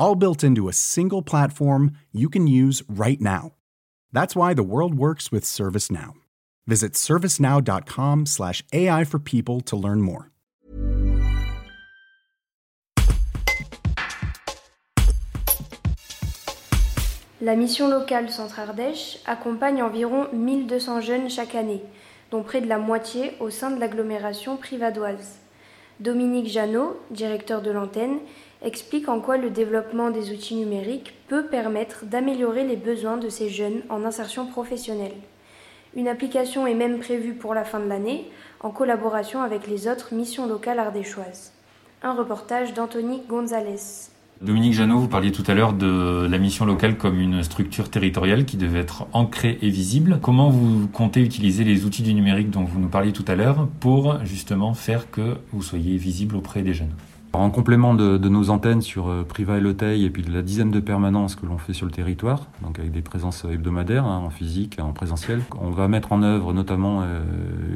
[0.00, 3.52] all built into a single platform you can use right now.
[4.12, 6.14] That's why the world works with ServiceNow.
[6.66, 10.30] Visit servicenow.com/slash AI for people to learn more.
[17.42, 21.82] La mission locale Centre-Ardèche accompagne environ 1200 jeunes chaque année,
[22.30, 25.38] dont près de la moitié au sein de l'agglomération privadoise.
[26.00, 28.18] Dominique Janot, directeur de l'antenne,
[28.62, 33.48] explique en quoi le développement des outils numériques peut permettre d'améliorer les besoins de ces
[33.48, 35.14] jeunes en insertion professionnelle.
[35.96, 40.14] Une application est même prévue pour la fin de l'année en collaboration avec les autres
[40.14, 41.52] missions locales ardéchoises.
[42.02, 44.10] Un reportage d'Anthony Gonzalez.
[44.40, 48.46] Dominique Janot, vous parliez tout à l'heure de la mission locale comme une structure territoriale
[48.46, 50.18] qui devait être ancrée et visible.
[50.22, 53.68] Comment vous comptez utiliser les outils du numérique dont vous nous parliez tout à l'heure
[53.80, 56.94] pour justement faire que vous soyez visible auprès des jeunes?
[57.32, 60.70] En complément de, nos antennes sur euh, Priva et Loteuil et puis de la dizaine
[60.70, 64.30] de permanences que l'on fait sur le territoire, donc avec des présences hebdomadaires hein, en
[64.30, 67.20] physique, en présentiel, on va mettre en œuvre notamment euh,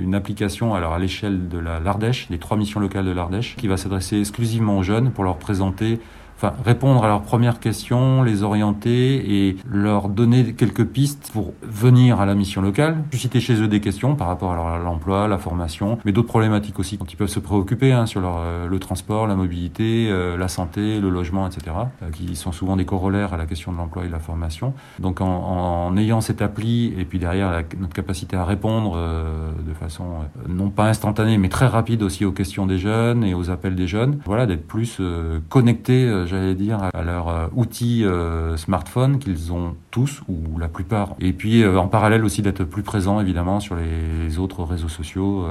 [0.00, 3.76] une application alors à l'échelle de l'Ardèche, des trois missions locales de l'Ardèche, qui va
[3.76, 6.00] s'adresser exclusivement aux jeunes pour leur présenter
[6.38, 12.20] enfin répondre à leurs premières questions, les orienter et leur donner quelques pistes pour venir
[12.20, 15.98] à la mission locale, susciter chez eux des questions par rapport à l'emploi, la formation,
[16.04, 19.26] mais d'autres problématiques aussi dont ils peuvent se préoccuper hein, sur leur, euh, le transport,
[19.26, 23.36] la mobilité, euh, la santé, le logement, etc., euh, qui sont souvent des corollaires à
[23.36, 24.74] la question de l'emploi et de la formation.
[25.00, 30.04] Donc en, en, ayant cette appli et puis derrière notre capacité à répondre de façon
[30.48, 33.86] non pas instantanée mais très rapide aussi aux questions des jeunes et aux appels des
[33.86, 35.00] jeunes, voilà d'être plus
[35.48, 41.14] connectés j'allais dire, à leur euh, outil euh, smartphone qu'ils ont tous ou la plupart.
[41.18, 45.46] Et puis euh, en parallèle aussi d'être plus présent évidemment sur les autres réseaux sociaux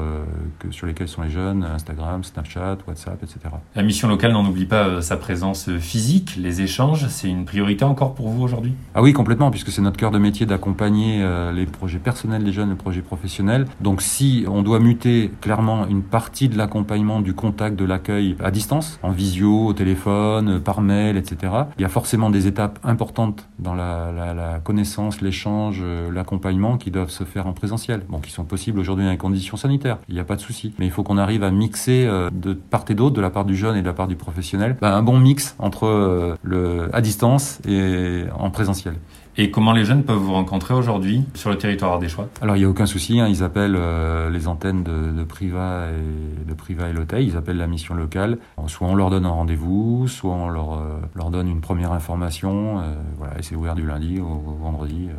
[0.59, 3.39] que sur lesquels sont les jeunes, Instagram, Snapchat, WhatsApp, etc.
[3.75, 8.13] La mission locale n'en oublie pas sa présence physique, les échanges, c'est une priorité encore
[8.13, 8.73] pour vous aujourd'hui?
[8.93, 12.69] Ah oui, complètement, puisque c'est notre cœur de métier d'accompagner les projets personnels des jeunes,
[12.69, 13.65] les projets professionnels.
[13.81, 18.51] Donc si on doit muter clairement une partie de l'accompagnement, du contact, de l'accueil à
[18.51, 21.53] distance, en visio, au téléphone, par mail, etc.
[21.79, 27.09] Il y a forcément des étapes importantes dans la, connaissance, l'échange, euh, l'accompagnement qui doivent
[27.09, 28.01] se faire en présentiel.
[28.09, 29.97] Bon, qui sont possibles aujourd'hui dans les conditions sanitaires.
[30.09, 30.73] Il n'y a pas de souci.
[30.77, 33.45] Mais il faut qu'on arrive à mixer euh, de part et d'autre, de la part
[33.45, 36.89] du jeune et de la part du professionnel, bah, un bon mix entre euh, le
[36.91, 38.95] à distance et en présentiel.
[39.39, 42.65] Et comment les jeunes peuvent vous rencontrer aujourd'hui sur le territoire ardéchois Alors il n'y
[42.65, 46.89] a aucun souci, hein, ils appellent euh, les antennes de, de, Priva et de Priva
[46.89, 48.39] et ils appellent la mission locale.
[48.65, 52.79] Soit on leur donne un rendez-vous, soit on leur, euh, leur donne une première information.
[52.79, 55.09] Euh, voilà, et c'est ouvert du lundi au, vendredi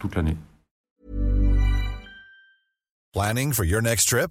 [0.00, 0.36] toute l'année.
[3.12, 4.30] Planning for your next trip?